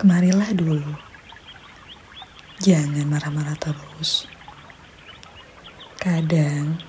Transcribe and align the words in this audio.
Kemarilah 0.00 0.56
dulu. 0.56 0.96
Jangan 2.64 3.04
marah-marah 3.04 3.52
terus. 3.60 4.24
Kadang 6.00 6.80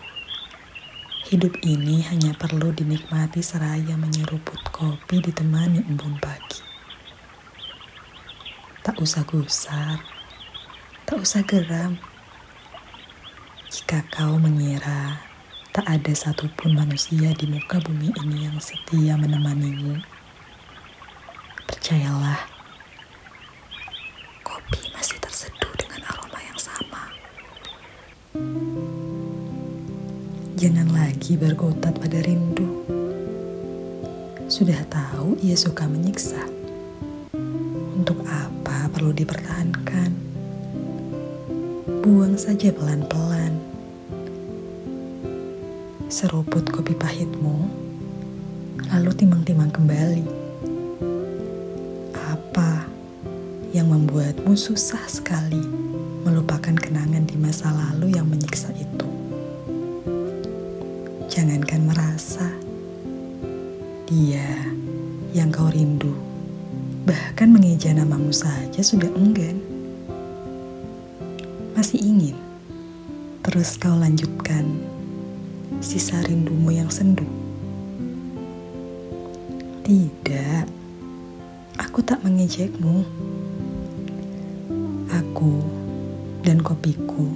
hidup 1.28 1.60
ini 1.60 2.08
hanya 2.08 2.32
perlu 2.40 2.72
dinikmati 2.72 3.44
seraya 3.44 4.00
menyeruput 4.00 4.64
kopi 4.72 5.20
ditemani 5.28 5.84
embun 5.92 6.16
pagi. 6.24 6.64
Tak 8.80 8.96
usah 8.96 9.28
gusar, 9.28 10.00
tak 11.04 11.20
usah 11.20 11.44
geram. 11.44 12.00
Jika 13.68 14.08
kau 14.08 14.40
mengira 14.40 15.20
tak 15.76 15.84
ada 15.84 16.16
satupun 16.16 16.80
manusia 16.80 17.36
di 17.36 17.44
muka 17.44 17.76
bumi 17.84 18.16
ini 18.24 18.48
yang 18.48 18.56
setia 18.64 19.20
menemanimu, 19.20 20.00
percayalah, 21.68 22.61
Jangan 30.62 30.94
lagi 30.94 31.42
berkotat 31.42 31.98
pada 31.98 32.22
rindu. 32.22 32.86
Sudah 34.46 34.78
tahu 34.94 35.34
ia 35.42 35.58
suka 35.58 35.90
menyiksa. 35.90 36.38
Untuk 37.98 38.22
apa 38.30 38.86
perlu 38.94 39.10
dipertahankan? 39.10 40.14
Buang 42.06 42.38
saja 42.38 42.70
pelan-pelan 42.70 43.58
seruput 46.14 46.70
kopi 46.70 46.94
pahitmu, 46.94 47.66
lalu 48.94 49.18
timang-timang 49.18 49.74
kembali. 49.74 50.30
Apa 52.14 52.86
yang 53.74 53.90
membuatmu 53.90 54.54
susah 54.54 55.10
sekali 55.10 55.91
dia 64.12 64.44
yang 65.32 65.56
kau 65.56 65.72
rindu, 65.72 66.12
bahkan 67.08 67.48
mengeja 67.48 67.96
namamu 67.96 68.36
saja 68.36 68.84
sudah 68.84 69.08
enggan. 69.16 69.56
Masih 71.72 72.04
ingin 72.04 72.36
terus 73.40 73.80
kau 73.80 73.96
lanjutkan 73.96 74.68
sisa 75.80 76.20
rindumu 76.28 76.76
yang 76.76 76.92
sendu? 76.92 77.24
Tidak, 79.88 80.68
aku 81.80 82.04
tak 82.04 82.20
mengejekmu. 82.28 83.08
Aku 85.08 85.64
dan 86.44 86.60
kopiku 86.60 87.32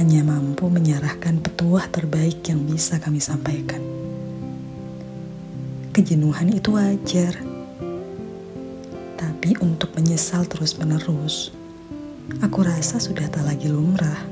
hanya 0.00 0.24
mampu 0.24 0.72
menyerahkan 0.72 1.36
petuah 1.44 1.84
terbaik 1.92 2.40
yang 2.48 2.64
bisa 2.64 2.96
kami 2.96 3.20
sampaikan. 3.20 4.01
Kejenuhan 5.92 6.48
itu 6.48 6.72
wajar, 6.72 7.36
tapi 9.12 9.52
untuk 9.60 9.92
menyesal 9.92 10.48
terus-menerus, 10.48 11.52
aku 12.40 12.64
rasa 12.64 12.96
sudah 12.96 13.28
tak 13.28 13.44
lagi 13.44 13.68
lumrah. 13.68 14.24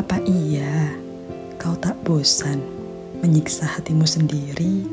Apa 0.00 0.16
iya 0.24 0.96
kau 1.60 1.76
tak 1.76 2.00
bosan 2.08 2.56
menyiksa 3.20 3.68
hatimu 3.68 4.08
sendiri 4.08 4.88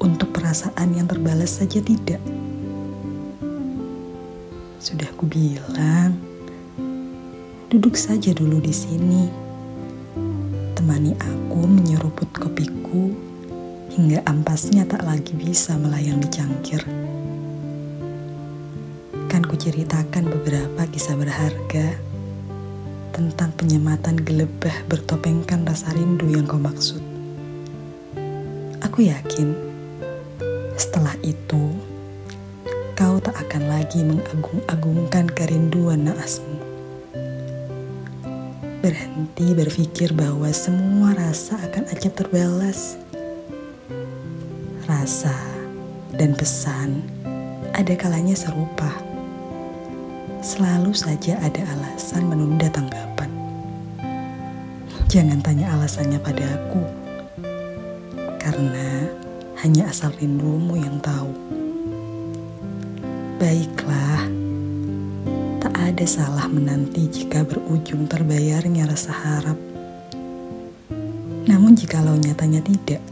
untuk 0.00 0.32
perasaan 0.32 0.96
yang 0.96 1.04
terbalas 1.04 1.60
saja 1.60 1.84
tidak? 1.84 2.24
Sudah 4.80 5.12
kubilang, 5.20 6.16
duduk 7.68 8.00
saja 8.00 8.32
dulu 8.32 8.64
di 8.64 8.72
sini. 8.72 9.28
Temani 10.72 11.12
aku 11.20 11.68
menyeruput 11.68 12.32
kopiku 12.32 13.31
hingga 13.92 14.24
ampasnya 14.24 14.88
tak 14.88 15.04
lagi 15.04 15.36
bisa 15.36 15.76
melayang 15.76 16.16
di 16.16 16.28
cangkir. 16.32 16.80
Kan 19.28 19.44
kuceritakan 19.44 20.32
beberapa 20.32 20.88
kisah 20.88 21.12
berharga 21.12 22.00
tentang 23.12 23.52
penyematan 23.52 24.16
gelebah 24.16 24.72
bertopengkan 24.88 25.68
rasa 25.68 25.92
rindu 25.92 26.24
yang 26.32 26.48
kau 26.48 26.56
maksud. 26.56 27.04
Aku 28.80 29.04
yakin 29.04 29.52
setelah 30.80 31.12
itu 31.20 31.76
kau 32.96 33.20
tak 33.20 33.36
akan 33.44 33.68
lagi 33.68 34.00
mengagung-agungkan 34.00 35.28
kerinduan 35.36 36.08
naasmu. 36.08 36.56
Berhenti 38.80 39.52
berpikir 39.52 40.16
bahwa 40.16 40.48
semua 40.50 41.12
rasa 41.12 41.60
akan 41.60 41.92
acap 41.92 42.18
terbalas. 42.18 42.96
Rasa 44.82 45.38
dan 46.10 46.34
pesan 46.34 47.06
ada 47.70 47.94
kalanya 47.94 48.34
serupa 48.34 48.90
selalu 50.42 50.90
saja 50.90 51.38
ada 51.38 51.62
alasan 51.70 52.26
menunda 52.26 52.66
tanggapan. 52.66 53.30
Jangan 55.06 55.38
tanya 55.38 55.70
alasannya 55.78 56.18
pada 56.18 56.42
aku, 56.58 56.82
karena 58.42 59.06
hanya 59.62 59.86
asal 59.86 60.10
rindumu 60.18 60.74
yang 60.74 60.98
tahu. 60.98 61.30
Baiklah, 63.38 64.26
tak 65.62 65.78
ada 65.78 66.04
salah 66.10 66.50
menanti 66.50 67.06
jika 67.06 67.46
berujung 67.46 68.10
terbayarnya 68.10 68.90
rasa 68.90 69.14
harap. 69.14 69.58
Namun 71.46 71.78
jikalau 71.78 72.18
nyatanya 72.18 72.66
tidak, 72.66 73.02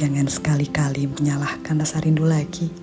jangan 0.00 0.32
sekali-kali 0.32 1.12
menyalahkan 1.12 1.76
rasa 1.76 2.00
rindu 2.00 2.24
lagi. 2.24 2.79